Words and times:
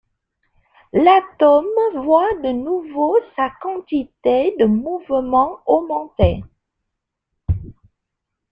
L'atome 0.93 1.77
voit 2.03 2.33
de 2.41 2.51
nouveau 2.51 3.19
sa 3.35 3.51
quantité 3.61 4.55
de 4.57 4.65
mouvement 4.65 5.59
augmenter. 5.67 6.41